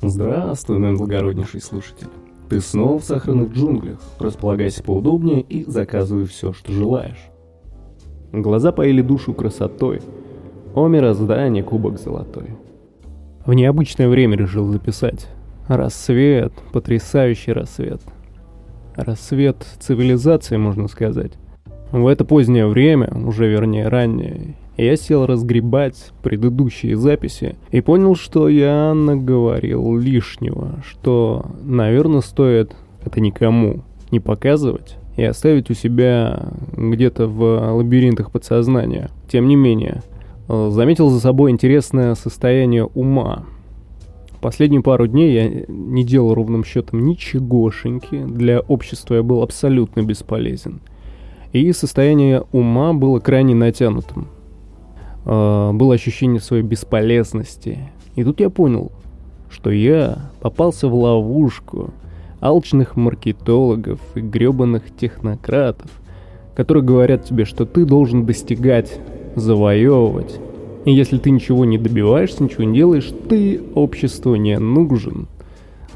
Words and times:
Здравствуй, 0.00 0.78
мой 0.78 0.96
благороднейший 0.96 1.60
слушатель. 1.60 2.06
Ты 2.48 2.60
снова 2.60 3.00
в 3.00 3.04
сахарных 3.04 3.52
джунглях. 3.52 3.98
Располагайся 4.20 4.82
поудобнее 4.82 5.40
и 5.40 5.64
заказывай 5.68 6.26
все, 6.26 6.52
что 6.52 6.70
желаешь. 6.70 7.30
Глаза 8.32 8.70
поили 8.70 9.02
душу 9.02 9.34
красотой. 9.34 10.00
О 10.74 10.86
мироздание, 10.86 11.64
кубок 11.64 11.98
золотой. 11.98 12.50
В 13.44 13.52
необычное 13.54 14.08
время 14.08 14.36
решил 14.36 14.66
записать. 14.66 15.26
Рассвет, 15.66 16.52
потрясающий 16.72 17.52
рассвет. 17.52 18.00
Рассвет 18.94 19.66
цивилизации, 19.80 20.58
можно 20.58 20.86
сказать. 20.86 21.32
В 21.90 22.06
это 22.06 22.24
позднее 22.24 22.68
время, 22.68 23.10
уже 23.12 23.48
вернее 23.48 23.88
раннее, 23.88 24.54
я 24.84 24.96
сел 24.96 25.26
разгребать 25.26 26.12
предыдущие 26.22 26.96
записи 26.96 27.56
и 27.70 27.80
понял, 27.80 28.14
что 28.14 28.48
я 28.48 28.94
наговорил 28.94 29.96
лишнего, 29.96 30.82
что, 30.86 31.46
наверное, 31.62 32.20
стоит 32.20 32.76
это 33.04 33.20
никому 33.20 33.82
не 34.10 34.20
показывать 34.20 34.96
и 35.16 35.24
оставить 35.24 35.68
у 35.70 35.74
себя 35.74 36.50
где-то 36.76 37.26
в 37.26 37.74
лабиринтах 37.74 38.30
подсознания. 38.30 39.10
Тем 39.28 39.48
не 39.48 39.56
менее, 39.56 40.02
заметил 40.48 41.10
за 41.10 41.20
собой 41.20 41.50
интересное 41.50 42.14
состояние 42.14 42.84
ума. 42.84 43.44
Последние 44.40 44.82
пару 44.82 45.08
дней 45.08 45.32
я 45.32 45.64
не 45.66 46.04
делал 46.04 46.32
ровным 46.32 46.64
счетом 46.64 47.04
ничегошеньки, 47.04 48.24
для 48.24 48.60
общества 48.60 49.16
я 49.16 49.22
был 49.24 49.42
абсолютно 49.42 50.02
бесполезен. 50.02 50.80
И 51.52 51.72
состояние 51.72 52.44
ума 52.52 52.92
было 52.92 53.18
крайне 53.18 53.56
натянутым. 53.56 54.28
Э, 55.24 55.72
было 55.72 55.94
ощущение 55.94 56.40
своей 56.40 56.62
бесполезности. 56.62 57.78
И 58.14 58.24
тут 58.24 58.40
я 58.40 58.50
понял, 58.50 58.92
что 59.50 59.70
я 59.70 60.30
попался 60.40 60.88
в 60.88 60.94
ловушку 60.94 61.90
алчных 62.40 62.96
маркетологов 62.96 64.00
и 64.14 64.20
гребаных 64.20 64.84
технократов, 64.96 65.90
которые 66.54 66.84
говорят 66.84 67.24
тебе, 67.24 67.44
что 67.44 67.64
ты 67.66 67.84
должен 67.84 68.26
достигать, 68.26 68.98
завоевывать. 69.34 70.40
И 70.84 70.92
если 70.92 71.18
ты 71.18 71.30
ничего 71.30 71.64
не 71.64 71.78
добиваешься, 71.78 72.42
ничего 72.42 72.64
не 72.64 72.78
делаешь, 72.78 73.12
ты 73.28 73.60
обществу 73.74 74.36
не 74.36 74.58
нужен. 74.58 75.28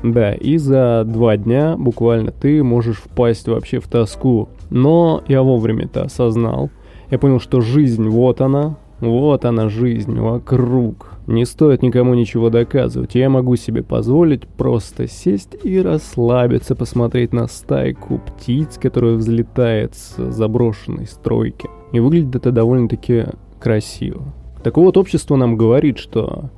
Да, 0.03 0.35
и 0.35 0.57
за 0.57 1.05
два 1.07 1.37
дня 1.37 1.77
буквально 1.79 2.33
ты 2.33 2.63
можешь 2.65 2.99
впасть 2.99 3.47
вообще 3.47 3.79
в 3.79 3.87
тоску. 3.87 4.49
Но 4.69 5.23
я 5.29 5.43
вовремя 5.43 5.85
это 5.85 6.03
осознал. 6.03 6.71
Я 7.11 7.19
понял, 7.19 7.41
что 7.41 7.61
жизнь 7.61 8.09
вот 8.09 8.41
она, 8.41 8.77
вот 9.03 9.45
она 9.45 9.69
жизнь 9.69 10.19
вокруг. 10.19 11.19
Не 11.27 11.45
стоит 11.45 11.83
никому 11.83 12.15
ничего 12.15 12.51
доказывать. 12.51 13.15
Я 13.15 13.29
могу 13.29 13.57
себе 13.57 13.83
позволить 13.83 14.47
просто 14.47 15.07
сесть 15.09 15.57
и 15.63 15.81
расслабиться, 15.81 16.75
посмотреть 16.75 17.33
на 17.33 17.49
стайку 17.49 18.19
птиц, 18.19 18.79
которая 18.81 19.15
взлетает 19.15 19.95
с 19.95 20.31
заброшенной 20.31 21.07
стройки. 21.07 21.69
И 21.93 22.01
выглядит 22.01 22.37
это 22.37 22.53
довольно-таки 22.53 23.27
красиво. 23.61 24.23
Так 24.63 24.77
вот, 24.77 24.97
общество 24.97 25.37
нам 25.37 25.57
говорит, 25.57 25.99
что 25.99 26.51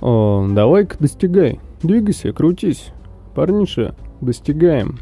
давай-ка 0.00 0.96
достигай, 0.98 1.60
двигайся, 1.82 2.32
крутись. 2.32 2.92
Парниша, 3.34 3.94
достигаем, 4.20 4.98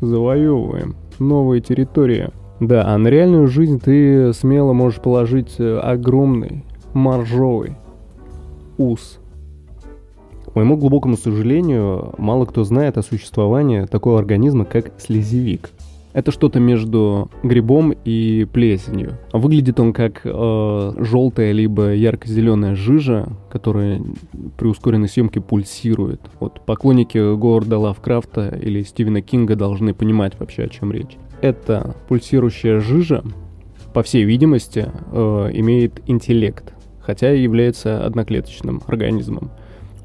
завоевываем 0.00 0.96
новые 1.18 1.60
территории. 1.60 2.30
Да, 2.62 2.86
а 2.86 2.96
на 2.96 3.08
реальную 3.08 3.48
жизнь 3.48 3.80
ты 3.80 4.32
смело 4.32 4.72
можешь 4.72 5.00
положить 5.00 5.56
э, 5.58 5.78
огромный, 5.78 6.64
моржовый 6.94 7.72
ус. 8.78 9.18
К 10.46 10.54
моему 10.54 10.76
глубокому 10.76 11.16
сожалению, 11.16 12.14
мало 12.18 12.44
кто 12.44 12.62
знает 12.62 12.98
о 12.98 13.02
существовании 13.02 13.86
такого 13.86 14.20
организма, 14.20 14.64
как 14.64 14.92
слезевик. 14.98 15.70
Это 16.12 16.30
что-то 16.30 16.60
между 16.60 17.32
грибом 17.42 17.96
и 18.04 18.46
плесенью. 18.52 19.18
Выглядит 19.32 19.80
он 19.80 19.92
как 19.92 20.20
э, 20.22 20.92
желтая 20.98 21.50
либо 21.50 21.92
ярко-зеленая 21.92 22.76
жижа, 22.76 23.26
которая 23.50 24.00
при 24.56 24.68
ускоренной 24.68 25.08
съемке 25.08 25.40
пульсирует. 25.40 26.20
Вот 26.38 26.64
поклонники 26.64 27.18
Говарда 27.18 27.78
Лавкрафта 27.78 28.50
или 28.50 28.84
Стивена 28.84 29.20
Кинга 29.20 29.56
должны 29.56 29.94
понимать 29.94 30.38
вообще, 30.38 30.62
о 30.62 30.68
чем 30.68 30.92
речь 30.92 31.18
эта 31.42 31.96
пульсирующая 32.08 32.80
жижа, 32.80 33.22
по 33.92 34.02
всей 34.02 34.24
видимости, 34.24 34.88
э, 35.12 35.50
имеет 35.52 36.00
интеллект, 36.06 36.72
хотя 37.00 37.34
и 37.34 37.42
является 37.42 38.04
одноклеточным 38.04 38.82
организмом. 38.86 39.50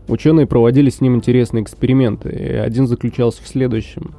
Ученые 0.10 0.48
проводили 0.48 0.90
с 0.90 1.00
ним 1.00 1.16
интересные 1.16 1.64
эксперименты, 1.64 2.30
и 2.30 2.54
один 2.54 2.88
заключался 2.88 3.44
в 3.44 3.48
следующем. 3.48 4.16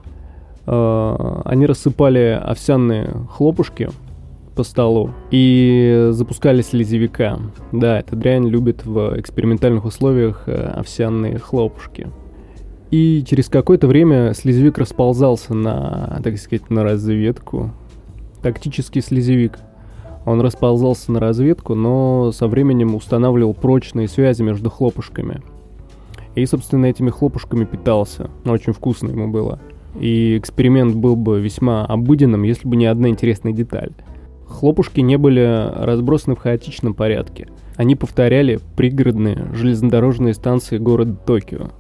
Э, 0.67 1.43
они 1.45 1.67
рассыпали 1.67 2.41
овсяные 2.41 3.11
хлопушки 3.31 3.91
по 4.55 4.63
столу 4.65 5.11
и 5.31 6.09
запускали 6.11 6.63
слезевика. 6.63 7.39
Да, 7.73 8.01
эта 8.01 8.17
дрянь 8.17 8.49
любит 8.49 8.85
в 8.85 9.19
экспериментальных 9.19 9.85
условиях 9.85 10.45
э, 10.47 10.53
овсяные 10.55 11.39
хлопушки. 11.39 12.09
И 12.91 13.23
через 13.29 13.49
какое-то 13.49 13.87
время 13.87 14.33
слезевик 14.33 14.79
расползался 14.79 15.55
на, 15.55 16.21
так 16.25 16.39
сказать, 16.39 16.71
на 16.71 16.85
разведку. 16.85 17.73
Тактический 18.43 19.03
слезевик. 19.03 19.59
Он 20.25 20.41
расползался 20.41 21.13
на 21.13 21.21
разведку, 21.21 21.75
но 21.75 22.33
со 22.33 22.49
временем 22.49 22.95
устанавливал 22.95 23.55
прочные 23.55 24.09
связи 24.09 24.43
между 24.43 24.71
хлопушками. 24.71 25.43
И, 26.35 26.47
собственно, 26.47 26.87
этими 26.87 27.11
хлопушками 27.11 27.65
питался. 27.65 28.31
Очень 28.45 28.73
вкусно 28.73 29.11
ему 29.11 29.29
было. 29.29 29.59
И 29.99 30.39
эксперимент 30.39 30.95
был 30.95 31.17
бы 31.17 31.41
весьма 31.41 31.85
обыденным, 31.85 32.43
если 32.43 32.69
бы 32.69 32.77
не 32.77 32.87
одна 32.87 33.09
интересная 33.09 33.53
деталь. 33.53 33.93
Хлопушки 34.47 35.01
не 35.01 35.19
были 35.19 35.71
разбросаны 35.75 36.37
в 36.37 36.41
хаотичном 36.41 36.95
порядке. 36.95 37.49
Они 37.77 37.97
повторяли 37.97 38.61
пригородные 38.77 39.49
железнодорожные 39.53 40.35
станции 40.35 40.79
города 40.79 41.15
Токио. 41.15 41.71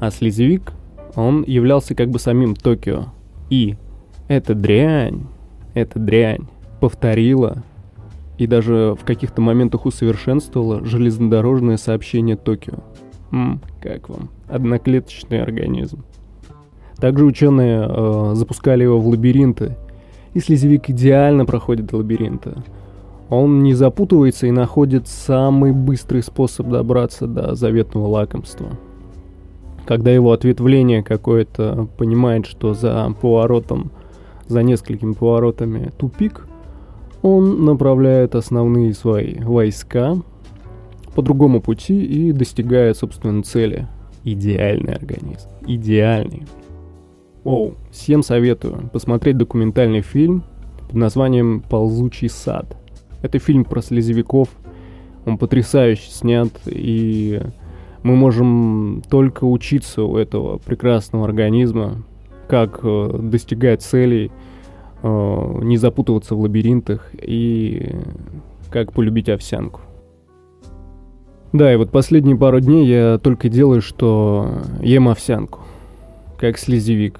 А 0.00 0.10
слезевик, 0.10 0.72
он 1.16 1.44
являлся 1.46 1.94
как 1.94 2.10
бы 2.10 2.18
самим 2.18 2.54
Токио. 2.54 3.06
И 3.50 3.76
эта 4.28 4.54
дрянь, 4.54 5.26
эта 5.74 5.98
дрянь 5.98 6.46
повторила 6.80 7.62
и 8.38 8.46
даже 8.46 8.96
в 9.00 9.04
каких-то 9.04 9.40
моментах 9.40 9.86
усовершенствовала 9.86 10.84
железнодорожное 10.84 11.76
сообщение 11.76 12.36
Токио. 12.36 12.74
М, 13.30 13.60
как 13.80 14.08
вам? 14.08 14.28
Одноклеточный 14.48 15.42
организм. 15.42 16.04
Также 16.96 17.24
ученые 17.24 17.86
э, 17.88 18.32
запускали 18.34 18.82
его 18.82 18.98
в 18.98 19.08
лабиринты, 19.08 19.76
и 20.32 20.40
слезевик 20.40 20.90
идеально 20.90 21.44
проходит 21.44 21.92
лабиринты. 21.92 22.54
Он 23.30 23.62
не 23.62 23.74
запутывается 23.74 24.46
и 24.46 24.50
находит 24.50 25.08
самый 25.08 25.72
быстрый 25.72 26.22
способ 26.22 26.68
добраться 26.68 27.26
до 27.26 27.54
заветного 27.54 28.06
лакомства– 28.08 28.68
когда 29.84 30.10
его 30.10 30.32
ответвление 30.32 31.02
какое-то 31.02 31.88
понимает, 31.96 32.46
что 32.46 32.74
за 32.74 33.14
поворотом, 33.20 33.90
за 34.46 34.62
несколькими 34.62 35.12
поворотами 35.12 35.92
тупик, 35.98 36.46
он 37.22 37.64
направляет 37.64 38.34
основные 38.34 38.92
свои 38.94 39.38
войска 39.40 40.16
по 41.14 41.22
другому 41.22 41.60
пути 41.60 42.04
и 42.04 42.32
достигает, 42.32 42.96
собственно, 42.96 43.42
цели. 43.42 43.88
Идеальный 44.24 44.94
организм. 44.94 45.48
Идеальный. 45.66 46.44
Оу, 47.44 47.74
всем 47.90 48.22
советую 48.22 48.88
посмотреть 48.90 49.36
документальный 49.36 50.00
фильм 50.00 50.44
под 50.88 50.94
названием 50.94 51.60
«Ползучий 51.60 52.30
сад». 52.30 52.76
Это 53.22 53.38
фильм 53.38 53.64
про 53.64 53.82
слезевиков. 53.82 54.48
Он 55.26 55.36
потрясающе 55.36 56.10
снят 56.10 56.48
и 56.66 57.40
мы 58.04 58.16
можем 58.16 59.02
только 59.08 59.44
учиться 59.44 60.04
у 60.04 60.16
этого 60.16 60.58
прекрасного 60.58 61.24
организма, 61.24 62.04
как 62.48 62.80
э, 62.82 63.18
достигать 63.18 63.82
целей, 63.82 64.30
э, 65.02 65.60
не 65.62 65.78
запутываться 65.78 66.34
в 66.34 66.40
лабиринтах 66.40 67.10
и 67.14 67.96
как 68.70 68.92
полюбить 68.92 69.30
овсянку. 69.30 69.80
Да, 71.54 71.72
и 71.72 71.76
вот 71.76 71.90
последние 71.90 72.36
пару 72.36 72.60
дней 72.60 72.86
я 72.86 73.18
только 73.18 73.48
делаю, 73.48 73.80
что 73.80 74.62
ем 74.80 75.08
овсянку, 75.08 75.60
как 76.38 76.58
слезевик. 76.58 77.18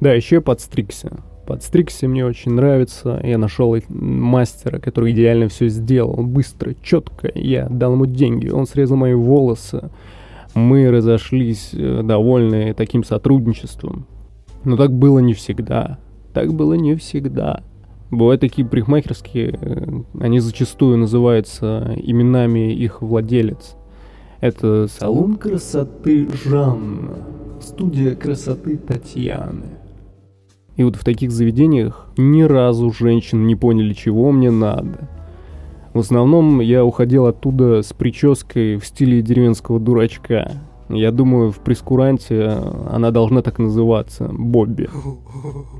Да, 0.00 0.12
еще 0.12 0.36
я 0.36 0.40
подстригся 0.40 1.20
подстригся, 1.50 2.06
мне 2.06 2.24
очень 2.24 2.52
нравится. 2.52 3.20
Я 3.24 3.36
нашел 3.36 3.76
мастера, 3.88 4.78
который 4.78 5.10
идеально 5.10 5.48
все 5.48 5.66
сделал, 5.66 6.22
быстро, 6.22 6.74
четко. 6.80 7.28
Я 7.34 7.66
дал 7.68 7.94
ему 7.94 8.06
деньги, 8.06 8.48
он 8.48 8.68
срезал 8.68 8.96
мои 8.96 9.14
волосы. 9.14 9.90
Мы 10.54 10.88
разошлись, 10.92 11.70
э, 11.72 12.02
довольны 12.04 12.72
таким 12.74 13.02
сотрудничеством. 13.02 14.06
Но 14.62 14.76
так 14.76 14.92
было 14.92 15.18
не 15.18 15.34
всегда. 15.34 15.98
Так 16.32 16.54
было 16.54 16.74
не 16.74 16.94
всегда. 16.94 17.64
Бывают 18.12 18.40
такие 18.40 18.64
парикмахерские, 18.64 19.58
э, 19.60 20.02
они 20.20 20.38
зачастую 20.38 20.98
называются 20.98 21.92
именами 21.96 22.72
их 22.72 23.02
владелец. 23.02 23.74
Это 24.40 24.86
салон 24.86 25.34
красоты 25.34 26.28
Жанна, 26.44 27.26
студия 27.60 28.14
красоты 28.14 28.76
Татьяны. 28.76 29.79
И 30.80 30.82
вот 30.82 30.96
в 30.96 31.04
таких 31.04 31.30
заведениях 31.30 32.06
ни 32.16 32.40
разу 32.40 32.90
женщины 32.90 33.44
не 33.44 33.54
поняли, 33.54 33.92
чего 33.92 34.32
мне 34.32 34.50
надо. 34.50 35.10
В 35.92 35.98
основном 35.98 36.60
я 36.60 36.86
уходил 36.86 37.26
оттуда 37.26 37.82
с 37.82 37.92
прической 37.92 38.76
в 38.76 38.86
стиле 38.86 39.20
деревенского 39.20 39.78
дурачка. 39.78 40.52
Я 40.88 41.10
думаю, 41.10 41.52
в 41.52 41.58
прескуранте 41.58 42.56
она 42.90 43.10
должна 43.10 43.42
так 43.42 43.58
называться– 43.58 44.30
Бобби. 44.32 44.88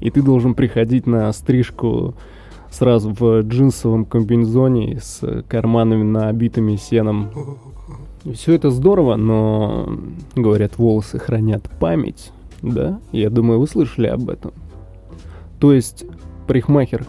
И 0.00 0.10
ты 0.10 0.20
должен 0.20 0.52
приходить 0.52 1.06
на 1.06 1.32
стрижку 1.32 2.12
сразу 2.68 3.16
в 3.18 3.40
джинсовом 3.40 4.04
комбинезоне 4.04 4.98
с 5.00 5.42
карманами 5.48 6.02
набитыми 6.02 6.76
сеном. 6.76 7.30
Все 8.34 8.52
это 8.52 8.68
здорово, 8.68 9.16
но, 9.16 9.98
говорят, 10.36 10.76
волосы 10.76 11.18
хранят 11.18 11.70
память, 11.80 12.32
да? 12.60 13.00
Я 13.12 13.30
думаю, 13.30 13.60
вы 13.60 13.66
слышали 13.66 14.06
об 14.06 14.28
этом. 14.28 14.52
То 15.60 15.72
есть 15.72 16.04
парикмахер, 16.48 17.06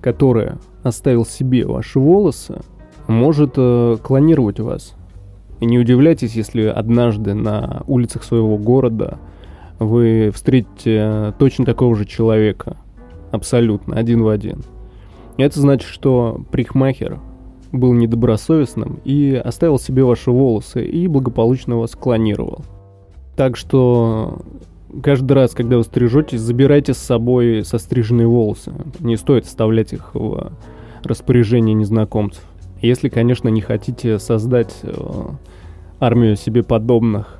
который 0.00 0.52
оставил 0.82 1.24
себе 1.24 1.66
ваши 1.66 1.98
волосы, 1.98 2.60
может 3.06 3.54
э, 3.56 3.96
клонировать 4.02 4.60
вас. 4.60 4.94
И 5.60 5.66
не 5.66 5.78
удивляйтесь, 5.78 6.34
если 6.34 6.62
однажды 6.62 7.34
на 7.34 7.84
улицах 7.86 8.24
своего 8.24 8.58
города 8.58 9.18
вы 9.78 10.30
встретите 10.34 11.32
точно 11.38 11.64
такого 11.64 11.94
же 11.94 12.04
человека. 12.04 12.76
Абсолютно, 13.30 13.96
один 13.96 14.22
в 14.22 14.28
один. 14.28 14.62
Это 15.36 15.60
значит, 15.60 15.88
что 15.88 16.44
парикмахер 16.50 17.20
был 17.70 17.94
недобросовестным 17.94 19.00
и 19.04 19.34
оставил 19.34 19.78
себе 19.78 20.04
ваши 20.04 20.30
волосы 20.30 20.84
и 20.84 21.06
благополучно 21.06 21.78
вас 21.78 21.92
клонировал. 21.92 22.64
Так 23.36 23.56
что 23.56 24.42
каждый 25.02 25.32
раз, 25.32 25.52
когда 25.52 25.76
вы 25.76 25.84
стрижетесь, 25.84 26.40
забирайте 26.40 26.94
с 26.94 26.98
собой 26.98 27.64
состриженные 27.64 28.26
волосы. 28.26 28.72
Не 29.00 29.16
стоит 29.16 29.44
оставлять 29.44 29.92
их 29.92 30.14
в 30.14 30.52
распоряжении 31.04 31.74
незнакомцев. 31.74 32.44
Если, 32.80 33.08
конечно, 33.08 33.48
не 33.48 33.60
хотите 33.60 34.18
создать 34.18 34.74
э, 34.82 34.92
армию 36.00 36.36
себе 36.36 36.62
подобных. 36.62 37.38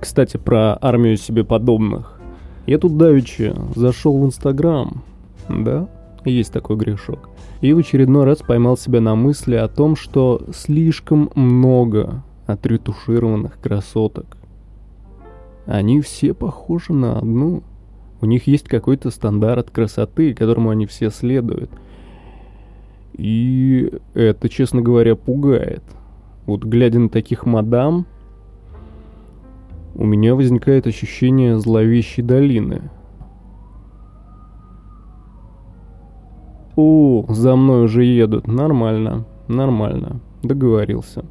Кстати, 0.00 0.36
про 0.36 0.78
армию 0.80 1.16
себе 1.16 1.42
подобных. 1.42 2.20
Я 2.66 2.78
тут 2.78 2.98
давеча 2.98 3.56
зашел 3.74 4.18
в 4.18 4.26
Инстаграм, 4.26 5.02
да, 5.48 5.88
есть 6.24 6.52
такой 6.52 6.76
грешок. 6.76 7.30
И 7.62 7.72
в 7.72 7.78
очередной 7.78 8.24
раз 8.24 8.38
поймал 8.38 8.76
себя 8.76 9.00
на 9.00 9.14
мысли 9.14 9.54
о 9.54 9.68
том, 9.68 9.96
что 9.96 10.42
слишком 10.54 11.30
много 11.34 12.22
отретушированных 12.46 13.58
красоток. 13.60 14.37
Они 15.68 16.00
все 16.00 16.34
похожи 16.34 16.92
на 16.92 17.18
одну. 17.18 17.62
У 18.20 18.26
них 18.26 18.48
есть 18.48 18.66
какой-то 18.68 19.10
стандарт 19.10 19.70
красоты, 19.70 20.34
которому 20.34 20.70
они 20.70 20.86
все 20.86 21.10
следуют. 21.10 21.70
И 23.12 23.92
это, 24.14 24.48
честно 24.48 24.82
говоря, 24.82 25.14
пугает. 25.14 25.84
Вот 26.46 26.64
глядя 26.64 26.98
на 26.98 27.08
таких 27.08 27.46
мадам, 27.46 28.06
у 29.94 30.04
меня 30.04 30.34
возникает 30.34 30.88
ощущение 30.88 31.58
зловещей 31.60 32.24
долины– 32.24 32.90
О, 36.80 37.24
за 37.28 37.56
мной 37.56 37.86
уже 37.86 38.04
едут. 38.04 38.46
Нормально, 38.46 39.24
нормально. 39.48 40.20
Договорился. 40.44 41.24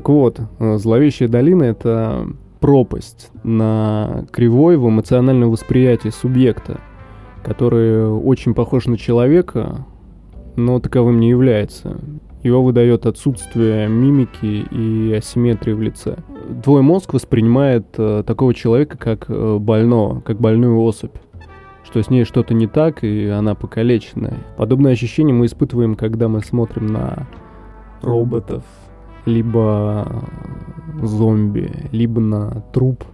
Так 0.00 0.08
вот, 0.08 0.40
э, 0.58 0.78
зловещая 0.78 1.28
долина— 1.28 1.62
это 1.64 2.26
пропасть 2.58 3.30
на 3.42 4.24
кривой 4.32 4.78
в 4.78 4.88
эмоциональном 4.88 5.50
восприятии 5.50 6.08
субъекта, 6.08 6.80
который 7.44 8.10
очень 8.10 8.54
похож 8.54 8.86
на 8.86 8.96
человека, 8.96 9.84
но 10.56 10.80
таковым 10.80 11.20
не 11.20 11.28
является. 11.28 12.00
Его 12.42 12.62
выдает 12.62 13.04
отсутствие 13.04 13.88
мимики 13.88 14.66
и 14.70 15.12
асимметрии 15.12 15.74
в 15.74 15.82
лице. 15.82 16.16
Твой 16.64 16.80
мозг 16.80 17.12
воспринимает 17.12 17.84
э, 17.98 18.24
такого 18.26 18.54
человека 18.54 18.96
как 18.96 19.26
э, 19.28 19.58
больного, 19.58 20.20
как 20.20 20.40
больную 20.40 20.80
особь 20.80 21.14
что 21.84 22.02
с 22.02 22.08
ней 22.08 22.24
что-то 22.24 22.54
не 22.54 22.68
так, 22.68 23.02
и 23.02 23.26
она 23.26 23.54
покалеченная. 23.56 24.38
Подобное 24.56 24.92
ощущение 24.92 25.34
мы 25.34 25.46
испытываем, 25.46 25.96
когда 25.96 26.28
мы 26.28 26.40
смотрим 26.40 26.86
на 26.86 27.26
роботов, 28.00 28.62
либо 29.26 30.24
зомби, 31.02 31.72
либо 31.92 32.20
на 32.20 32.62
труп, 32.72 33.04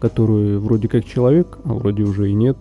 который 0.00 0.58
вроде 0.58 0.88
как 0.88 1.04
человек, 1.04 1.58
а 1.64 1.74
вроде 1.74 2.02
уже 2.02 2.30
и 2.30 2.34
нет. 2.34 2.56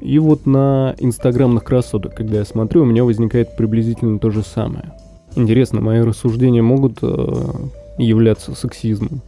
И 0.00 0.18
вот 0.18 0.46
на 0.46 0.94
инстаграмных 0.98 1.64
красоток, 1.64 2.14
когда 2.14 2.38
я 2.38 2.44
смотрю, 2.44 2.82
у 2.82 2.84
меня 2.84 3.04
возникает 3.04 3.56
приблизительно 3.56 4.18
то 4.18 4.30
же 4.30 4.42
самое. 4.42 4.92
Интересно, 5.34 5.80
мои 5.80 6.00
рассуждения 6.00 6.62
могут 6.62 6.98
э, 7.02 7.52
являться 7.98 8.54
сексизмом. 8.54 9.22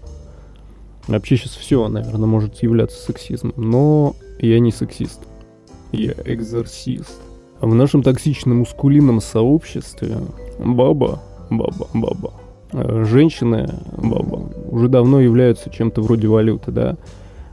Вообще 1.09 1.37
сейчас 1.37 1.53
все, 1.53 1.89
наверное, 1.89 2.27
может 2.27 2.63
являться 2.63 3.03
сексизмом, 3.03 3.55
но 3.57 4.15
я 4.39 4.61
не 4.61 4.71
сексист. 4.71 5.21
Я 5.93 6.15
экзорсист. 6.25 7.21
В 7.61 7.75
нашем 7.75 8.03
токсичном 8.03 8.59
мускулинном 8.59 9.21
сообществе 9.21 10.19
баба, 10.59 11.21
баба, 11.51 11.89
баба, 11.93 12.33
женщины, 13.05 13.69
баба, 13.97 14.51
уже 14.71 14.89
давно 14.89 15.21
являются 15.21 15.71
чем-то 15.71 16.03
вроде 16.03 16.29
валюты, 16.29 16.71
да? 16.71 16.97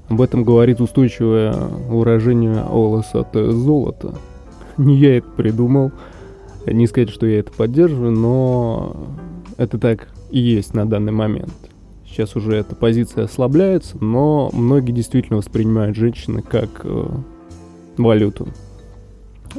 Об 0.10 0.22
этом 0.22 0.44
говорит 0.44 0.80
устойчивое 0.80 1.54
выражение 1.54 2.64
«волосатое 2.64 3.52
золото». 3.52 4.16
Не 4.78 4.96
я 4.96 5.18
это 5.18 5.28
придумал, 5.36 5.92
не 6.66 6.88
сказать, 6.88 7.10
что 7.10 7.26
я 7.26 7.40
это 7.40 7.52
поддерживаю, 7.52 8.12
но 8.12 8.96
это 9.58 9.78
так 9.78 10.10
и 10.30 10.40
есть 10.40 10.74
на 10.74 10.88
данный 10.88 11.12
момент. 11.12 11.52
Сейчас 12.06 12.36
уже 12.36 12.56
эта 12.56 12.76
позиция 12.76 13.26
ослабляется, 13.26 13.98
но 14.00 14.50
многие 14.54 14.92
действительно 14.92 15.38
воспринимают 15.38 15.98
женщины 15.98 16.42
как 16.42 16.82
э, 16.84 17.10
валюту. 17.98 18.48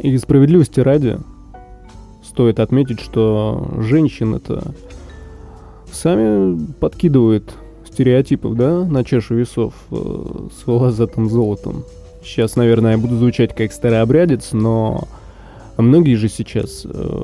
И 0.02 0.16
справедливости 0.18 0.80
ради 0.80 1.18
стоит 2.38 2.60
отметить, 2.60 3.00
что 3.00 3.68
женщины-то 3.78 4.62
сами 5.90 6.56
подкидывают 6.78 7.52
стереотипов, 7.84 8.54
да, 8.54 8.84
на 8.84 9.02
чашу 9.02 9.34
весов 9.34 9.74
э, 9.90 9.96
с 9.96 10.64
волосатым 10.64 11.28
золотом. 11.28 11.82
Сейчас, 12.22 12.54
наверное, 12.54 12.92
я 12.92 12.98
буду 12.98 13.16
звучать 13.16 13.56
как 13.56 13.72
старообрядец, 13.72 14.52
но 14.52 15.08
многие 15.78 16.14
же 16.14 16.28
сейчас 16.28 16.86
э, 16.88 17.22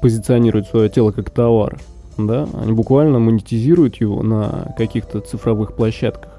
позиционируют 0.00 0.68
свое 0.68 0.88
тело 0.88 1.10
как 1.10 1.28
товар– 1.28 1.78
да, 2.16 2.48
они 2.54 2.72
буквально 2.72 3.18
монетизируют 3.18 3.96
его 3.96 4.22
на 4.22 4.72
каких-то 4.78 5.20
цифровых 5.20 5.76
площадках. 5.76 6.32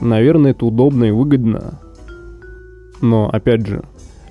Наверное, 0.00 0.52
это 0.52 0.64
удобно 0.64 1.04
и 1.04 1.10
выгодно, 1.10 1.80
но, 3.00 3.28
опять 3.28 3.66
же, 3.66 3.82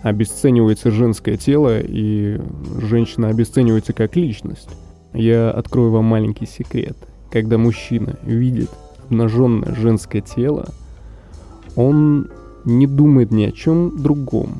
обесценивается 0.01 0.91
женское 0.91 1.37
тело, 1.37 1.79
и 1.79 2.39
женщина 2.79 3.29
обесценивается 3.29 3.93
как 3.93 4.15
личность. 4.15 4.69
Я 5.13 5.51
открою 5.51 5.91
вам 5.91 6.05
маленький 6.05 6.45
секрет. 6.45 6.97
Когда 7.31 7.57
мужчина 7.57 8.17
видит 8.23 8.69
обнаженное 9.05 9.73
женское 9.75 10.21
тело, 10.21 10.69
он 11.75 12.29
не 12.65 12.87
думает 12.87 13.31
ни 13.31 13.43
о 13.43 13.51
чем 13.51 14.01
другом, 14.01 14.53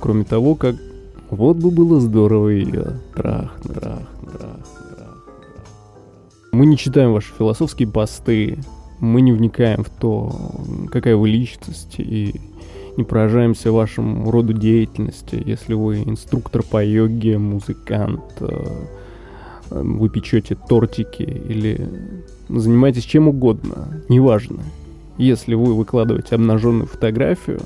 кроме 0.00 0.24
того, 0.24 0.54
как 0.54 0.76
вот 1.30 1.56
бы 1.56 1.70
было 1.70 2.00
здорово 2.00 2.48
ее 2.48 3.00
трах, 3.14 3.60
трах, 3.62 4.02
трах. 4.32 4.58
Мы 6.52 6.66
не 6.66 6.76
читаем 6.76 7.12
ваши 7.12 7.32
философские 7.34 7.88
посты, 7.88 8.58
мы 9.00 9.20
не 9.20 9.32
вникаем 9.32 9.84
в 9.84 9.90
то, 9.90 10.34
какая 10.90 11.16
вы 11.16 11.28
личность, 11.28 11.96
и 11.98 12.40
не 12.98 13.04
поражаемся 13.04 13.70
вашему 13.70 14.28
роду 14.30 14.52
деятельности. 14.52 15.40
Если 15.46 15.72
вы 15.72 16.02
инструктор 16.02 16.64
по 16.64 16.84
йоге, 16.84 17.38
музыкант, 17.38 18.24
э, 18.40 18.84
вы 19.70 20.08
печете 20.08 20.56
тортики 20.68 21.22
или 21.22 21.88
занимаетесь 22.48 23.04
чем 23.04 23.28
угодно, 23.28 24.02
неважно. 24.08 24.58
Если 25.16 25.54
вы 25.54 25.74
выкладываете 25.74 26.34
обнаженную 26.34 26.88
фотографию, 26.88 27.60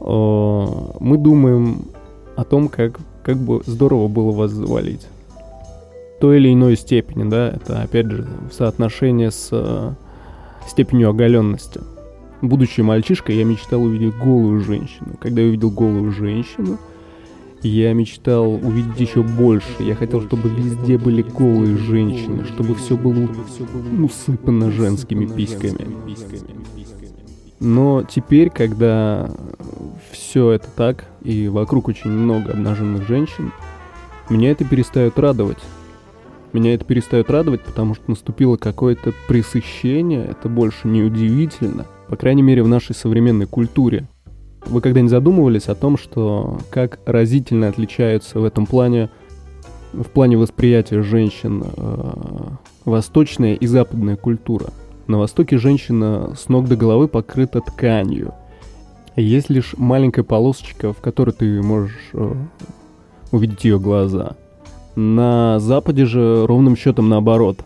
э, 0.00 0.66
мы 1.00 1.18
думаем 1.18 1.86
о 2.36 2.44
том, 2.44 2.68
как, 2.68 3.00
как 3.24 3.36
бы 3.36 3.62
здорово 3.66 4.06
было 4.06 4.30
вас 4.30 4.52
завалить 4.52 5.08
той 6.20 6.38
или 6.38 6.52
иной 6.52 6.76
степени, 6.76 7.28
да, 7.28 7.48
это 7.48 7.82
опять 7.82 8.06
же 8.06 8.26
в 8.48 8.54
соотношении 8.54 9.28
с 9.28 9.48
э, 9.52 9.92
степенью 10.68 11.10
оголенности. 11.10 11.80
Будучи 12.40 12.80
мальчишкой, 12.82 13.36
я 13.36 13.44
мечтал 13.44 13.82
увидеть 13.82 14.16
голую 14.16 14.60
женщину. 14.60 15.14
Когда 15.20 15.42
я 15.42 15.48
увидел 15.48 15.70
голую 15.70 16.12
женщину, 16.12 16.78
Я 17.62 17.92
мечтал 17.92 18.54
увидеть 18.54 19.00
еще 19.00 19.22
больше. 19.24 19.66
Я 19.80 19.96
хотел, 19.96 20.22
чтобы 20.22 20.48
везде 20.48 20.96
были 20.96 21.22
голые 21.22 21.76
женщины, 21.76 22.44
чтобы 22.44 22.76
все 22.76 22.96
было 22.96 23.28
усыпано 24.00 24.70
женскими 24.70 25.26
письками. 25.26 25.86
Но 27.58 28.04
теперь, 28.08 28.50
когда 28.50 29.28
все 30.12 30.52
это 30.52 30.68
так, 30.76 31.06
и 31.24 31.48
вокруг 31.48 31.88
очень 31.88 32.10
много 32.10 32.52
обнаженных 32.52 33.08
женщин, 33.08 33.52
меня 34.30 34.52
это 34.52 34.64
перестает 34.64 35.18
радовать. 35.18 35.58
Меня 36.52 36.74
это 36.74 36.84
перестает 36.84 37.28
радовать, 37.28 37.62
потому 37.62 37.94
что 37.94 38.04
наступило 38.06 38.56
какое-то 38.56 39.12
пресыщение, 39.26 40.24
это 40.24 40.48
больше 40.48 40.86
не 40.86 41.02
удивительно, 41.02 41.86
по 42.08 42.16
крайней 42.16 42.42
мере 42.42 42.62
в 42.62 42.68
нашей 42.68 42.94
современной 42.94 43.46
культуре. 43.46 44.08
Вы 44.66 44.80
когда-нибудь 44.80 45.10
задумывались 45.10 45.68
о 45.68 45.74
том, 45.74 45.96
что 45.96 46.58
как 46.70 46.98
разительно 47.06 47.68
отличаются 47.68 48.40
в 48.40 48.44
этом 48.44 48.66
плане, 48.66 49.08
в 49.92 50.04
плане 50.04 50.36
восприятия 50.36 51.02
женщин, 51.02 51.64
э, 51.64 52.10
восточная 52.84 53.54
и 53.54 53.66
западная 53.66 54.16
культура? 54.16 54.66
На 55.06 55.18
Востоке 55.18 55.56
женщина 55.56 56.34
с 56.36 56.48
ног 56.48 56.68
до 56.68 56.76
головы 56.76 57.08
покрыта 57.08 57.60
тканью. 57.60 58.34
Есть 59.16 59.48
лишь 59.48 59.74
маленькая 59.76 60.22
полосочка, 60.22 60.92
в 60.92 60.98
которой 60.98 61.30
ты 61.30 61.62
можешь 61.62 62.10
э, 62.12 62.34
увидеть 63.32 63.64
ее 63.64 63.78
глаза. 63.78 64.36
На 64.96 65.58
Западе 65.60 66.04
же 66.04 66.46
ровным 66.46 66.76
счетом 66.76 67.08
наоборот. 67.08 67.60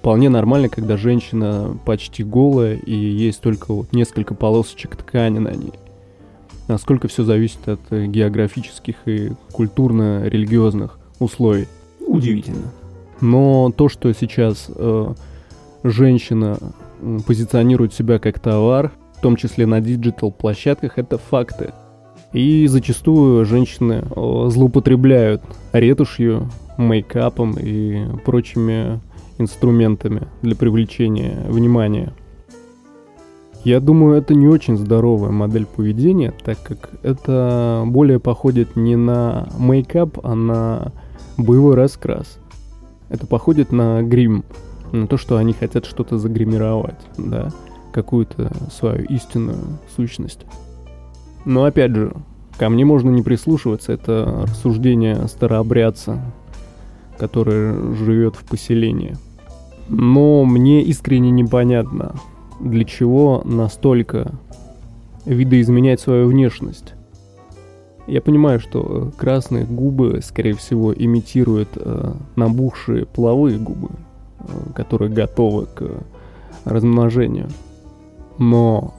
Вполне 0.00 0.28
нормально, 0.28 0.68
когда 0.68 0.96
женщина 0.96 1.78
почти 1.84 2.24
голая 2.24 2.74
и 2.74 2.94
есть 2.94 3.40
только 3.40 3.72
вот 3.72 3.92
несколько 3.92 4.34
полосочек 4.34 4.96
ткани 4.96 5.38
на 5.38 5.50
ней 5.50 5.74
насколько 6.70 7.08
все 7.08 7.24
зависит 7.24 7.68
от 7.68 7.80
э, 7.90 8.06
географических 8.06 8.96
и 9.06 9.32
культурно-религиозных 9.52 10.98
условий. 11.18 11.66
Удивительно. 12.06 12.72
Но 13.20 13.72
то, 13.76 13.88
что 13.88 14.12
сейчас 14.14 14.70
э, 14.74 15.14
женщина 15.82 16.58
позиционирует 17.26 17.92
себя 17.92 18.18
как 18.18 18.38
товар, 18.38 18.92
в 19.16 19.20
том 19.20 19.36
числе 19.36 19.66
на 19.66 19.80
диджитал-площадках, 19.80 20.96
это 20.96 21.18
факты. 21.18 21.72
И 22.32 22.66
зачастую 22.68 23.44
женщины 23.44 24.04
э, 24.04 24.46
злоупотребляют 24.48 25.42
ретушью, 25.72 26.48
мейкапом 26.78 27.56
и 27.58 28.06
прочими 28.24 29.00
инструментами 29.40 30.28
для 30.42 30.54
привлечения 30.54 31.44
внимания. 31.48 32.12
Я 33.64 33.80
думаю, 33.80 34.16
это 34.16 34.34
не 34.34 34.48
очень 34.48 34.76
здоровая 34.76 35.30
модель 35.30 35.66
поведения, 35.66 36.32
так 36.44 36.62
как 36.62 36.90
это 37.02 37.82
более 37.86 38.18
походит 38.18 38.76
не 38.76 38.96
на 38.96 39.48
мейкап, 39.58 40.18
а 40.22 40.34
на 40.34 40.92
боевой 41.36 41.74
раскрас. 41.74 42.38
Это 43.10 43.26
походит 43.26 43.72
на 43.72 44.02
грим, 44.02 44.44
на 44.92 45.06
то, 45.06 45.16
что 45.16 45.36
они 45.36 45.52
хотят 45.52 45.84
что-то 45.84 46.16
загримировать, 46.16 47.00
да, 47.18 47.50
какую-то 47.92 48.50
свою 48.70 49.04
истинную 49.04 49.78
сущность. 49.94 50.46
Но 51.44 51.64
опять 51.64 51.94
же, 51.94 52.14
ко 52.58 52.68
мне 52.70 52.84
можно 52.84 53.10
не 53.10 53.22
прислушиваться, 53.22 53.92
это 53.92 54.44
рассуждение 54.44 55.26
старообрядца, 55.28 56.22
который 57.18 57.94
живет 57.96 58.36
в 58.36 58.44
поселении. 58.44 59.16
Но 59.90 60.44
мне 60.44 60.82
искренне 60.84 61.32
непонятно, 61.32 62.14
для 62.60 62.84
чего 62.84 63.42
настолько 63.44 64.32
видоизменять 65.26 66.00
свою 66.00 66.28
внешность. 66.28 66.94
Я 68.06 68.22
понимаю, 68.22 68.60
что 68.60 69.12
красные 69.16 69.64
губы, 69.64 70.20
скорее 70.22 70.54
всего, 70.54 70.94
имитируют 70.94 71.70
э, 71.74 72.12
набухшие 72.36 73.04
половые 73.04 73.58
губы, 73.58 73.90
э, 74.38 74.44
которые 74.74 75.10
готовы 75.10 75.66
к 75.66 75.84
размножению. 76.64 77.48
Но 78.38 78.94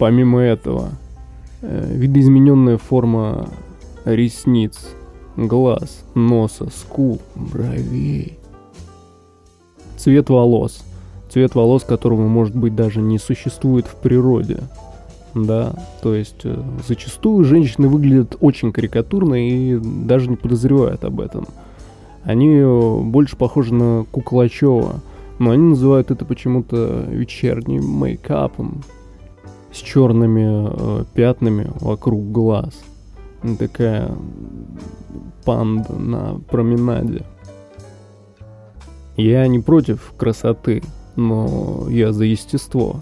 помимо 0.00 0.40
этого, 0.40 0.90
э, 1.62 1.92
видоизмененная 1.94 2.78
форма 2.78 3.48
ресниц, 4.04 4.88
глаз, 5.36 6.04
носа, 6.14 6.68
скул, 6.70 7.20
бровей, 7.34 8.37
цвет 9.98 10.30
волос– 10.30 10.82
цвет 11.28 11.54
волос 11.54 11.84
которого, 11.84 12.26
может 12.26 12.56
быть, 12.56 12.74
даже 12.74 13.00
не 13.00 13.18
существует 13.18 13.86
в 13.86 13.96
природе. 13.96 14.60
Да, 15.34 15.74
то 16.02 16.14
есть 16.14 16.40
э, 16.44 16.60
зачастую 16.86 17.44
женщины 17.44 17.86
выглядят 17.86 18.36
очень 18.40 18.72
карикатурно 18.72 19.34
и 19.34 19.78
даже 19.78 20.30
не 20.30 20.36
подозревают 20.36 21.04
об 21.04 21.20
этом. 21.20 21.46
Они 22.24 22.56
э, 22.56 23.00
больше 23.02 23.36
похожи 23.36 23.74
на 23.74 24.04
Куклачева, 24.10 25.00
но 25.38 25.50
они 25.50 25.62
называют 25.62 26.10
это 26.10 26.24
почему-то 26.24 27.04
вечерним 27.08 27.84
мейкапом 27.84 28.82
с 29.70 29.76
черными 29.76 30.70
э, 30.70 31.04
пятнами 31.14 31.70
вокруг 31.78 32.32
глаз. 32.32 32.72
Такая 33.58 34.10
панда 35.44 35.92
на 35.92 36.40
променаде. 36.50 37.22
Я 39.18 39.48
не 39.48 39.58
против 39.58 40.12
красоты, 40.16 40.80
но 41.16 41.88
я 41.90 42.12
за 42.12 42.24
естество. 42.24 43.00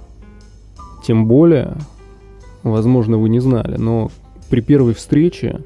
Тем 1.04 1.26
более, 1.28 1.76
возможно, 2.62 3.18
вы 3.18 3.28
не 3.28 3.38
знали, 3.38 3.76
но 3.76 4.10
при 4.48 4.62
первой 4.62 4.94
встрече 4.94 5.60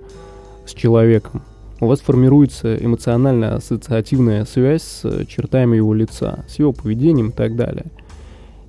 с 0.67 0.75
человеком 0.75 1.43
у 1.79 1.87
вас 1.87 2.01
формируется 2.01 2.75
эмоциональная 2.75 3.55
ассоциативная 3.55 4.45
связь 4.45 4.83
с 4.83 5.25
чертами 5.27 5.77
его 5.77 5.95
лица, 5.95 6.45
с 6.49 6.59
его 6.59 6.73
поведением 6.73 7.29
и 7.29 7.33
так 7.33 7.55
далее. 7.55 7.87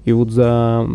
И 0.06 0.12
вот 0.12 0.30
за 0.30 0.88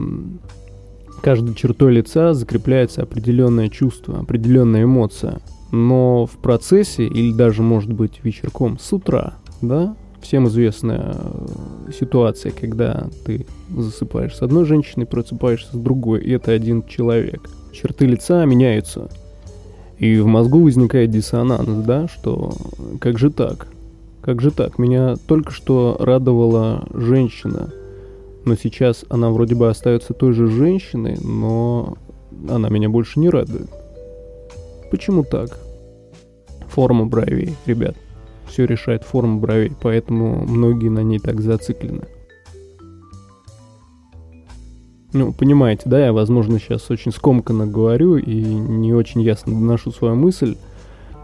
каждой 1.20 1.56
чертой 1.56 1.94
лица 1.94 2.32
закрепляется 2.32 3.02
определенное 3.02 3.70
чувство, 3.70 4.20
определенная 4.20 4.84
эмоция. 4.84 5.40
Но 5.72 6.26
в 6.26 6.36
процессе, 6.38 7.06
или 7.06 7.32
даже, 7.32 7.62
может 7.62 7.92
быть, 7.92 8.20
вечерком 8.22 8.78
с 8.78 8.92
утра, 8.92 9.34
да, 9.60 9.96
всем 10.26 10.48
известная 10.48 11.14
э, 11.14 11.92
ситуация, 11.92 12.50
когда 12.50 13.06
ты 13.24 13.46
засыпаешь 13.70 14.34
с 14.34 14.42
одной 14.42 14.64
женщиной, 14.64 15.06
просыпаешься 15.06 15.76
с 15.76 15.78
другой, 15.78 16.20
и 16.20 16.32
это 16.32 16.50
один 16.50 16.82
человек. 16.82 17.48
Черты 17.72 18.06
лица 18.06 18.44
меняются. 18.44 19.08
И 19.98 20.18
в 20.18 20.26
мозгу 20.26 20.62
возникает 20.62 21.10
диссонанс, 21.10 21.84
да, 21.86 22.08
что 22.08 22.52
как 23.00 23.18
же 23.18 23.30
так? 23.30 23.68
Как 24.20 24.42
же 24.42 24.50
так? 24.50 24.78
Меня 24.78 25.14
только 25.28 25.52
что 25.52 25.96
радовала 26.00 26.84
женщина, 26.92 27.72
но 28.44 28.56
сейчас 28.56 29.04
она 29.08 29.30
вроде 29.30 29.54
бы 29.54 29.68
остается 29.68 30.12
той 30.12 30.32
же 30.32 30.48
женщиной, 30.48 31.18
но 31.22 31.96
она 32.50 32.68
меня 32.68 32.88
больше 32.88 33.20
не 33.20 33.30
радует. 33.30 33.70
Почему 34.90 35.22
так? 35.22 35.56
Форма 36.68 37.06
бровей, 37.06 37.54
ребят 37.64 37.96
все 38.48 38.64
решает 38.64 39.04
форма 39.04 39.38
бровей, 39.38 39.72
поэтому 39.80 40.44
многие 40.46 40.88
на 40.88 41.00
ней 41.00 41.18
так 41.18 41.40
зациклены. 41.40 42.04
Ну, 45.12 45.32
понимаете, 45.32 45.82
да, 45.86 46.04
я, 46.04 46.12
возможно, 46.12 46.58
сейчас 46.58 46.90
очень 46.90 47.12
скомканно 47.12 47.66
говорю 47.66 48.16
и 48.16 48.34
не 48.34 48.92
очень 48.92 49.22
ясно 49.22 49.54
доношу 49.54 49.90
свою 49.90 50.14
мысль, 50.14 50.56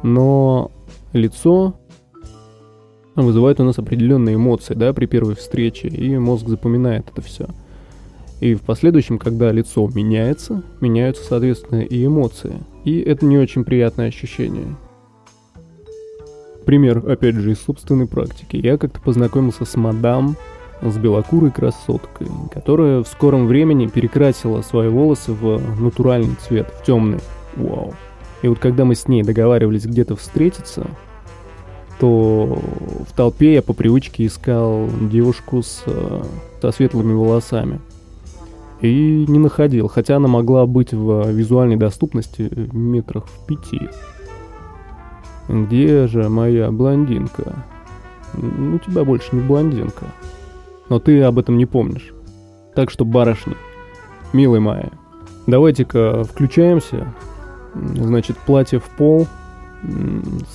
но 0.02 0.70
лицо 1.12 1.74
вызывает 3.14 3.60
у 3.60 3.64
нас 3.64 3.78
определенные 3.78 4.36
эмоции, 4.36 4.74
да, 4.74 4.92
при 4.92 5.06
первой 5.06 5.34
встрече, 5.34 5.88
и 5.88 6.16
мозг 6.16 6.48
запоминает 6.48 7.10
это 7.10 7.20
все. 7.20 7.48
И 8.40 8.54
в 8.54 8.62
последующем, 8.62 9.18
когда 9.18 9.52
лицо 9.52 9.88
меняется, 9.94 10.62
меняются, 10.80 11.24
соответственно, 11.24 11.82
и 11.82 12.04
эмоции. 12.04 12.54
И 12.84 12.98
это 12.98 13.24
не 13.24 13.38
очень 13.38 13.64
приятное 13.64 14.08
ощущение. 14.08 14.74
Пример, 16.64 17.02
опять 17.08 17.34
же, 17.34 17.52
из 17.52 17.60
собственной 17.60 18.06
практики. 18.06 18.56
Я 18.56 18.78
как-то 18.78 19.00
познакомился 19.00 19.64
с 19.64 19.76
мадам, 19.76 20.36
с 20.82 20.96
белокурой 20.96 21.50
красоткой, 21.50 22.28
которая 22.52 23.02
в 23.02 23.08
скором 23.08 23.46
времени 23.46 23.86
перекрасила 23.86 24.62
свои 24.62 24.88
волосы 24.88 25.32
в 25.32 25.60
натуральный 25.80 26.36
цвет, 26.46 26.68
в 26.68 26.84
темный. 26.84 27.20
Вау. 27.56 27.94
И 28.42 28.48
вот 28.48 28.58
когда 28.58 28.84
мы 28.84 28.94
с 28.94 29.06
ней 29.06 29.22
договаривались 29.22 29.86
где-то 29.86 30.16
встретиться, 30.16 30.86
то 32.00 32.60
в 33.08 33.16
толпе 33.16 33.54
я 33.54 33.62
по 33.62 33.72
привычке 33.72 34.26
искал 34.26 34.88
девушку 35.02 35.62
с, 35.62 35.84
со 36.60 36.72
светлыми 36.72 37.12
волосами. 37.12 37.80
И 38.80 39.24
не 39.28 39.38
находил, 39.38 39.86
хотя 39.86 40.16
она 40.16 40.26
могла 40.26 40.66
быть 40.66 40.92
в 40.92 41.30
визуальной 41.30 41.76
доступности 41.76 42.50
метрах 42.72 43.26
в 43.26 43.46
пяти. 43.46 43.88
Где 45.52 46.06
же 46.06 46.30
моя 46.30 46.72
блондинка? 46.72 47.66
Ну, 48.32 48.78
тебя 48.78 49.04
больше 49.04 49.36
не 49.36 49.42
блондинка. 49.42 50.06
Но 50.88 50.98
ты 50.98 51.22
об 51.22 51.38
этом 51.38 51.58
не 51.58 51.66
помнишь. 51.66 52.14
Так 52.74 52.90
что, 52.90 53.04
барышни, 53.04 53.54
милый 54.32 54.60
моя, 54.60 54.88
давайте-ка 55.46 56.24
включаемся. 56.24 57.12
Значит, 57.74 58.38
платье 58.38 58.78
в 58.78 58.84
пол, 58.84 59.26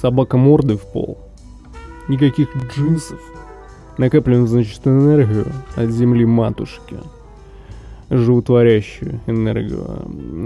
собака 0.02 0.38
морды 0.38 0.78
в 0.78 0.92
пол. 0.92 1.20
Никаких 2.08 2.50
джинсов. 2.56 3.20
Накапливаем, 4.00 4.48
значит, 4.48 4.82
энергию 4.88 5.46
от 5.76 5.92
земли 5.92 6.26
матушки. 6.26 6.98
Животворящую 8.10 9.20
энергию. 9.28 9.86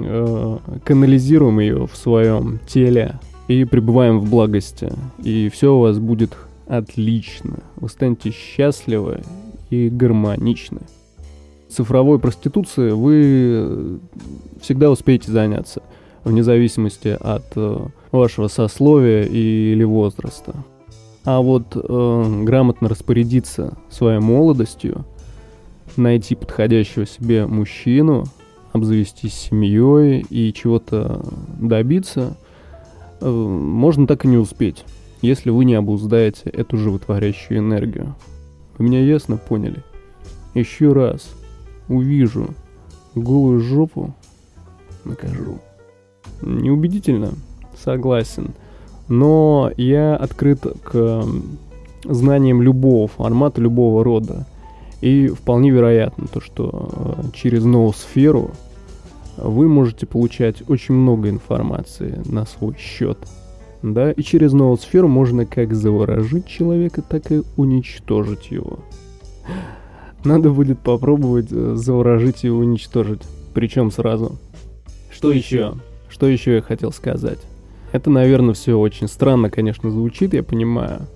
Э, 0.05 0.57
канализируем 0.83 1.59
ее 1.59 1.87
в 1.87 1.95
своем 1.95 2.59
теле 2.67 3.19
и 3.47 3.65
пребываем 3.65 4.19
в 4.19 4.29
благости. 4.29 4.91
И 5.23 5.49
все 5.49 5.75
у 5.75 5.81
вас 5.81 5.99
будет 5.99 6.35
отлично. 6.67 7.59
Вы 7.75 7.89
станете 7.89 8.31
счастливы 8.31 9.21
и 9.69 9.89
гармоничны. 9.89 10.81
Цифровой 11.69 12.19
проституцией 12.19 12.93
вы 12.93 13.99
всегда 14.61 14.91
успеете 14.91 15.31
заняться, 15.31 15.81
вне 16.23 16.43
зависимости 16.43 17.17
от 17.19 17.45
э, 17.55 17.77
вашего 18.11 18.47
сословия 18.47 19.23
или 19.23 19.83
возраста. 19.83 20.53
А 21.23 21.41
вот 21.41 21.65
э, 21.75 22.43
грамотно 22.43 22.89
распорядиться 22.89 23.77
своей 23.89 24.19
молодостью, 24.19 25.05
найти 25.95 26.35
подходящего 26.35 27.05
себе 27.05 27.45
мужчину, 27.47 28.25
обзавестись 28.73 29.33
семьей 29.33 30.25
и 30.29 30.53
чего-то 30.53 31.23
добиться, 31.59 32.35
э, 32.37 32.50
можно 33.21 34.07
так 34.07 34.25
и 34.25 34.27
не 34.27 34.37
успеть, 34.37 34.83
если 35.21 35.49
вы 35.49 35.65
не 35.65 35.75
обуздаете 35.75 36.49
эту 36.49 36.77
животворящую 36.77 37.59
энергию. 37.59 38.15
Вы 38.77 38.85
меня 38.85 38.99
ясно 39.01 39.37
поняли? 39.37 39.83
Еще 40.53 40.91
раз 40.91 41.29
увижу 41.87 42.49
голую 43.15 43.59
жопу, 43.59 44.13
накажу. 45.05 45.59
Неубедительно, 46.41 47.33
согласен. 47.77 48.51
Но 49.07 49.71
я 49.77 50.15
открыт 50.15 50.65
к 50.83 51.25
знаниям 52.03 52.61
любого 52.61 53.07
формата, 53.07 53.61
любого 53.61 54.03
рода. 54.03 54.47
И 55.01 55.27
вполне 55.27 55.71
вероятно 55.71 56.27
то, 56.27 56.41
что 56.41 56.89
э, 56.93 57.23
через 57.33 57.63
ноосферу 57.65 58.51
вы 59.37 59.67
можете 59.67 60.05
получать 60.05 60.63
очень 60.69 60.95
много 60.95 61.29
информации 61.29 62.21
на 62.25 62.45
свой 62.45 62.75
счет. 62.77 63.17
Да, 63.81 64.11
и 64.11 64.21
через 64.21 64.53
ноосферу 64.53 65.07
можно 65.07 65.45
как 65.45 65.73
заворожить 65.73 66.45
человека, 66.45 67.01
так 67.01 67.31
и 67.31 67.41
уничтожить 67.57 68.51
его. 68.51 68.79
Надо 70.23 70.51
будет 70.51 70.79
попробовать 70.79 71.47
э, 71.51 71.73
заворожить 71.75 72.43
и 72.43 72.49
уничтожить. 72.49 73.23
Причем 73.55 73.89
сразу. 73.89 74.37
Что 75.11 75.31
еще? 75.31 75.73
Что 76.09 76.27
еще 76.27 76.55
я 76.55 76.61
хотел 76.61 76.91
сказать? 76.91 77.39
Это, 77.91 78.09
наверное, 78.09 78.53
все 78.53 78.77
очень 78.77 79.07
странно, 79.07 79.49
конечно, 79.49 79.89
звучит, 79.89 80.33
я 80.33 80.43
понимаю. 80.43 81.07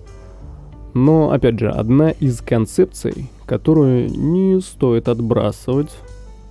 Но, 0.92 1.30
опять 1.30 1.58
же, 1.58 1.70
одна 1.70 2.10
из 2.10 2.40
концепций, 2.40 3.30
которую 3.46 4.10
не 4.10 4.60
стоит 4.60 5.08
отбрасывать, 5.08 5.94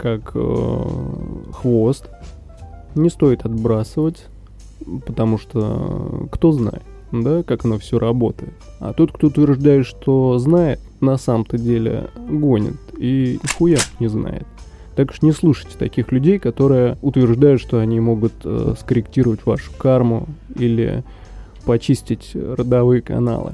как 0.05 0.33
э, 0.35 0.83
хвост, 1.51 2.11
не 2.93 3.09
стоит 3.09 3.43
отбрасывать, 3.43 4.27
потому 5.03 5.39
что 5.39 6.27
кто 6.31 6.51
знает, 6.51 6.83
да, 7.11 7.41
как 7.41 7.65
оно 7.65 7.79
все 7.79 7.97
работает. 7.97 8.53
А 8.79 8.93
тот, 8.93 9.11
кто 9.11 9.27
утверждает, 9.27 9.87
что 9.87 10.37
знает, 10.37 10.79
на 11.01 11.17
самом-то 11.17 11.57
деле 11.57 12.11
гонит 12.29 12.77
и 12.99 13.39
нихуя 13.41 13.79
не 13.99 14.07
знает. 14.07 14.45
Так 14.95 15.11
что 15.11 15.25
не 15.25 15.31
слушайте 15.31 15.75
таких 15.75 16.11
людей, 16.11 16.37
которые 16.37 16.99
утверждают, 17.01 17.59
что 17.59 17.79
они 17.79 17.99
могут 17.99 18.33
э, 18.43 18.75
скорректировать 18.79 19.43
вашу 19.47 19.71
карму 19.75 20.27
или 20.55 21.03
почистить 21.65 22.33
родовые 22.35 23.01
каналы. 23.01 23.53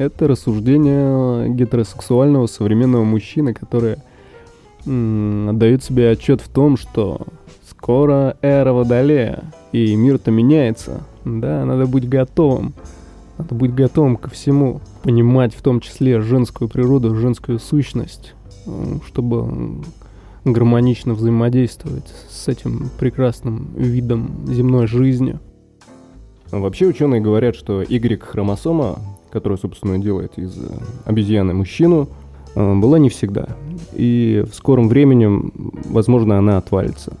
Это 0.00 0.28
рассуждение 0.28 1.50
гетеросексуального 1.50 2.46
современного 2.46 3.04
мужчины, 3.04 3.52
который 3.52 3.96
м- 4.86 5.60
себе 5.82 6.12
отчет 6.12 6.40
в 6.40 6.48
том, 6.48 6.78
что 6.78 7.26
скоро 7.68 8.38
эра 8.40 8.72
Водолея, 8.72 9.52
и 9.72 9.94
мир-то 9.94 10.30
меняется. 10.30 11.02
Да, 11.26 11.66
надо 11.66 11.84
быть 11.84 12.08
готовым. 12.08 12.72
Надо 13.36 13.54
быть 13.54 13.74
готовым 13.74 14.16
ко 14.16 14.30
всему, 14.30 14.80
понимать 15.02 15.54
в 15.54 15.60
том 15.60 15.80
числе 15.80 16.22
женскую 16.22 16.70
природу, 16.70 17.14
женскую 17.14 17.58
сущность, 17.58 18.32
чтобы 19.06 19.82
гармонично 20.46 21.12
взаимодействовать 21.12 22.10
с 22.30 22.48
этим 22.48 22.88
прекрасным 22.98 23.68
видом 23.76 24.46
земной 24.46 24.86
жизни. 24.86 25.38
Вообще 26.50 26.86
ученые 26.86 27.20
говорят, 27.20 27.54
что 27.54 27.82
Y-хромосома, 27.82 28.98
которая, 29.32 29.58
собственно, 29.58 29.98
делает 29.98 30.38
из 30.38 30.58
обезьяны 31.04 31.54
мужчину, 31.54 32.08
э, 32.54 32.74
была 32.74 32.98
не 32.98 33.08
всегда. 33.08 33.48
И 33.94 34.44
в 34.50 34.54
скором 34.54 34.88
времени, 34.88 35.50
возможно, 35.88 36.38
она 36.38 36.58
отвалится. 36.58 37.16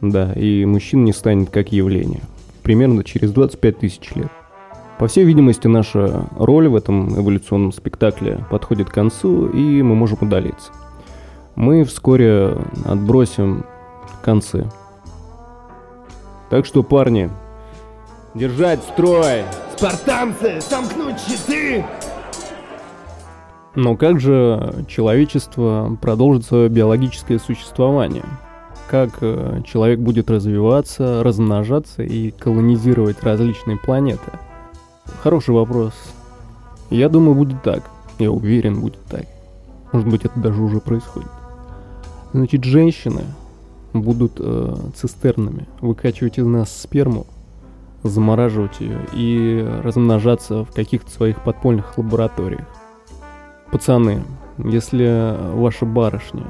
Да, 0.00 0.32
и 0.34 0.64
мужчин 0.64 1.04
не 1.04 1.12
станет 1.12 1.50
как 1.50 1.72
явление. 1.72 2.20
Примерно 2.62 3.04
через 3.04 3.32
25 3.32 3.78
тысяч 3.78 4.12
лет. 4.14 4.30
По 4.98 5.08
всей 5.08 5.24
видимости, 5.24 5.66
наша 5.66 6.28
роль 6.38 6.68
в 6.68 6.76
этом 6.76 7.18
эволюционном 7.18 7.72
спектакле 7.72 8.44
подходит 8.50 8.90
к 8.90 8.94
концу, 8.94 9.48
и 9.48 9.82
мы 9.82 9.94
можем 9.94 10.18
удалиться. 10.20 10.72
Мы 11.56 11.84
вскоре 11.84 12.56
отбросим 12.84 13.64
концы. 14.22 14.70
Так 16.50 16.64
что, 16.64 16.82
парни, 16.82 17.30
держать 18.34 18.82
строй! 18.82 19.42
Спартанцы, 19.76 20.60
сомкнуть 20.60 21.18
щиты! 21.20 21.84
Но 23.74 23.96
как 23.96 24.20
же 24.20 24.84
человечество 24.88 25.96
продолжит 26.00 26.44
свое 26.44 26.68
биологическое 26.68 27.38
существование? 27.38 28.24
Как 28.88 29.10
э, 29.20 29.62
человек 29.66 29.98
будет 29.98 30.30
развиваться, 30.30 31.22
размножаться 31.24 32.02
и 32.02 32.30
колонизировать 32.30 33.22
различные 33.22 33.76
планеты– 33.76 34.30
Хороший 35.22 35.54
вопрос. 35.54 35.92
Я 36.90 37.08
думаю, 37.08 37.34
будет 37.34 37.62
так. 37.62 37.82
Я 38.18 38.30
уверен, 38.30 38.80
будет 38.80 39.02
так. 39.04 39.26
Может 39.92 40.08
быть, 40.08 40.24
это 40.24 40.38
даже 40.38 40.62
уже 40.62 40.80
происходит. 40.80 41.30
Значит, 42.32 42.64
женщины 42.64 43.22
будут 43.92 44.34
э, 44.38 44.76
цистернами 44.94 45.66
выкачивать 45.80 46.38
из 46.38 46.44
нас 46.44 46.74
сперму, 46.74 47.26
замораживать 48.04 48.80
ее 48.80 49.00
и 49.12 49.66
размножаться 49.82 50.64
в 50.64 50.70
каких-то 50.72 51.10
своих 51.10 51.42
подпольных 51.42 51.98
лабораториях. 51.98 52.66
Пацаны, 53.72 54.22
если 54.58 55.36
ваша 55.54 55.86
барышня 55.86 56.46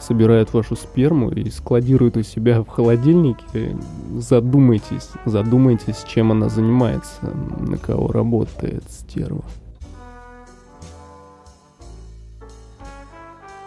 собирает 0.00 0.54
вашу 0.54 0.76
сперму 0.76 1.30
и 1.30 1.50
складирует 1.50 2.16
у 2.16 2.22
себя 2.22 2.62
в 2.62 2.68
холодильнике, 2.68 3.76
задумайтесь, 4.14 5.10
задумайтесь, 5.24 6.04
чем 6.06 6.30
она 6.32 6.48
занимается, 6.48 7.34
на 7.58 7.76
кого 7.76 8.08
работает 8.12 8.84
стерва. 8.88 9.44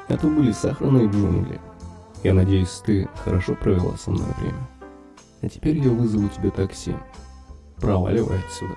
Это 0.08 0.28
были 0.28 0.52
сахарные 0.54 1.08
джунгли. 1.08 1.60
Я 2.24 2.34
надеюсь, 2.34 2.82
ты 2.86 3.08
хорошо 3.24 3.56
провела 3.56 3.98
со 3.98 4.12
мной 4.12 4.28
время. 4.40 4.81
А 5.42 5.50
теперь 5.50 5.78
я 5.80 5.90
вызову 5.90 6.30
тебе 6.30 6.52
такси. 6.52 6.94
Проваливай 7.78 8.40
отсюда. 8.40 8.76